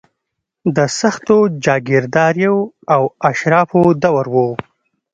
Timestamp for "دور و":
4.03-4.35